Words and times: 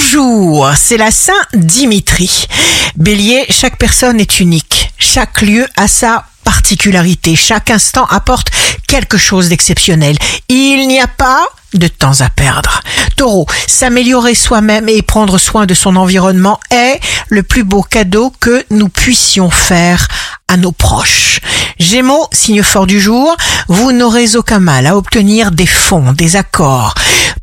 Bonjour, 0.00 0.70
c'est 0.76 0.96
la 0.96 1.10
Saint 1.10 1.32
Dimitri. 1.54 2.46
Bélier, 2.94 3.44
chaque 3.50 3.78
personne 3.78 4.20
est 4.20 4.38
unique. 4.38 4.92
Chaque 4.96 5.42
lieu 5.42 5.66
a 5.76 5.88
sa 5.88 6.24
particularité. 6.44 7.34
Chaque 7.34 7.70
instant 7.70 8.06
apporte 8.06 8.52
quelque 8.86 9.18
chose 9.18 9.48
d'exceptionnel. 9.48 10.16
Il 10.48 10.86
n'y 10.86 11.00
a 11.00 11.08
pas 11.08 11.44
de 11.74 11.88
temps 11.88 12.20
à 12.20 12.30
perdre. 12.30 12.80
Taureau, 13.16 13.46
s'améliorer 13.66 14.36
soi-même 14.36 14.88
et 14.88 15.02
prendre 15.02 15.36
soin 15.36 15.66
de 15.66 15.74
son 15.74 15.96
environnement 15.96 16.60
est 16.70 17.00
le 17.28 17.42
plus 17.42 17.64
beau 17.64 17.82
cadeau 17.82 18.32
que 18.38 18.64
nous 18.70 18.88
puissions 18.88 19.50
faire 19.50 20.06
à 20.46 20.56
nos 20.56 20.72
proches. 20.72 21.40
Gémeaux, 21.80 22.28
signe 22.32 22.62
fort 22.62 22.86
du 22.86 23.00
jour, 23.00 23.36
vous 23.66 23.90
n'aurez 23.90 24.36
aucun 24.36 24.60
mal 24.60 24.86
à 24.86 24.96
obtenir 24.96 25.50
des 25.50 25.66
fonds, 25.66 26.12
des 26.12 26.36
accords. 26.36 26.94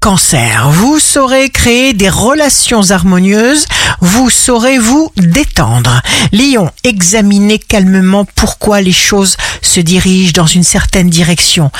Cancer, 0.05 0.69
vous 0.69 0.99
saurez 0.99 1.49
créer 1.49 1.93
des 1.93 2.09
relations 2.09 2.91
harmonieuses, 2.91 3.65
vous 4.01 4.29
saurez 4.29 4.77
vous 4.77 5.11
détendre. 5.17 5.99
Lion, 6.31 6.69
examinez 6.83 7.57
calmement 7.57 8.23
pourquoi 8.35 8.81
les 8.81 8.91
choses 8.91 9.35
se 9.63 9.79
dirigent 9.79 10.33
dans 10.33 10.45
une 10.45 10.63
certaine 10.63 11.09
direction 11.09 11.71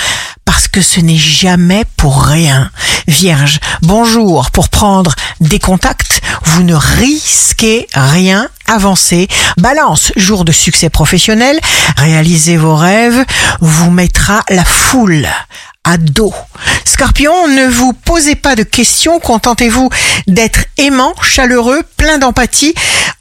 parce 0.43 0.67
que 0.67 0.81
ce 0.81 1.01
n'est 1.01 1.17
jamais 1.17 1.83
pour 1.97 2.23
rien. 2.23 2.71
Vierge, 3.07 3.59
bonjour, 3.83 4.49
pour 4.49 4.69
prendre 4.69 5.13
des 5.39 5.59
contacts, 5.59 6.21
vous 6.45 6.63
ne 6.63 6.73
risquez 6.73 7.85
rien, 7.93 8.49
avancez. 8.65 9.27
Balance, 9.57 10.11
jour 10.15 10.45
de 10.45 10.51
succès 10.51 10.89
professionnel, 10.89 11.59
réalisez 11.97 12.57
vos 12.57 12.75
rêves, 12.75 13.23
vous 13.61 13.91
mettra 13.91 14.41
la 14.49 14.65
foule 14.65 15.27
à 15.83 15.97
dos. 15.97 16.33
Scorpion, 16.87 17.47
ne 17.47 17.67
vous 17.67 17.93
posez 17.93 18.35
pas 18.35 18.55
de 18.55 18.63
questions, 18.63 19.19
contentez-vous 19.19 19.89
d'être 20.27 20.65
aimant, 20.77 21.13
chaleureux, 21.21 21.81
plein 21.97 22.17
d'empathie 22.17 22.73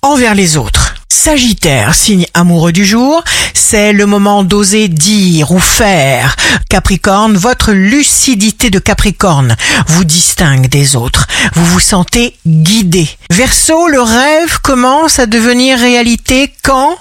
envers 0.03 0.35
les 0.35 0.57
autres. 0.57 0.95
Sagittaire, 1.09 1.95
signe 1.95 2.27
amoureux 2.35 2.73
du 2.73 2.85
jour, 2.85 3.23
c'est 3.55 3.93
le 3.93 4.05
moment 4.05 4.45
d'oser 4.45 4.89
dire 4.89 5.53
ou 5.53 5.59
faire. 5.59 6.37
Capricorne, 6.69 7.37
votre 7.37 7.73
lucidité 7.73 8.69
de 8.69 8.79
Capricorne 8.79 9.57
vous 9.87 10.05
distingue 10.05 10.69
des 10.69 10.97
autres. 10.97 11.27
Vous 11.55 11.65
vous 11.65 11.81
sentez 11.81 12.37
guidé. 12.47 13.09
Verseau, 13.31 13.89
le 13.89 14.03
rêve 14.03 14.61
commence 14.61 15.19
à 15.19 15.27
devenir 15.27 15.79
réalité 15.79 16.53
quand 16.63 16.99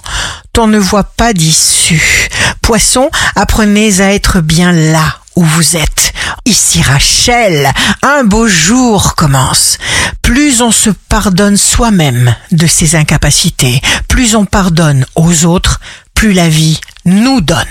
on 0.57 0.67
ne 0.67 0.77
voit 0.77 1.03
pas 1.03 1.33
d'issue. 1.33 2.29
Poisson, 2.61 3.09
apprenez 3.35 3.99
à 3.99 4.13
être 4.13 4.41
bien 4.41 4.71
là 4.71 5.17
où 5.35 5.43
vous 5.43 5.75
êtes. 5.75 6.02
Ici 6.45 6.81
Rachel, 6.81 7.71
un 8.01 8.25
beau 8.25 8.47
jour 8.47 9.15
commence. 9.15 9.77
Plus 10.21 10.61
on 10.61 10.71
se 10.71 10.89
pardonne 10.89 11.55
soi-même 11.55 12.35
de 12.51 12.67
ses 12.67 12.95
incapacités, 12.95 13.79
plus 14.09 14.35
on 14.35 14.43
pardonne 14.43 15.05
aux 15.15 15.45
autres, 15.45 15.79
plus 16.13 16.33
la 16.33 16.49
vie 16.49 16.81
nous 17.05 17.39
donne. 17.39 17.65